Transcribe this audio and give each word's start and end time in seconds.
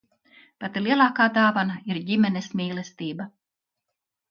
Pati 0.63 0.81
lielākā 0.85 1.27
dāvana 1.35 1.77
ir 1.93 2.01
ģimenes 2.09 2.51
mīlestība. 2.63 3.31